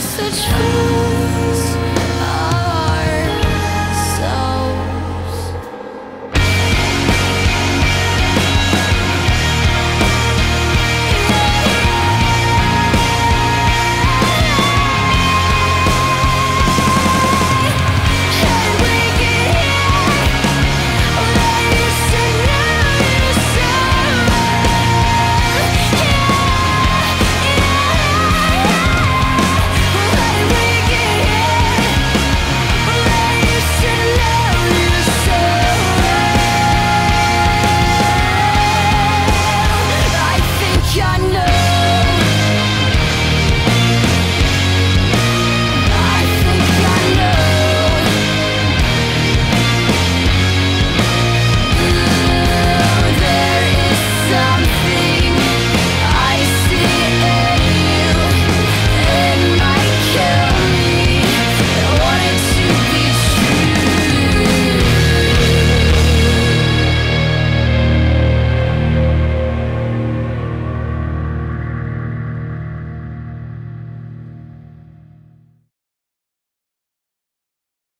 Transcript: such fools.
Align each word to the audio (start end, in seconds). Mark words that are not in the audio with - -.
such 0.00 0.46
fools. 0.46 0.99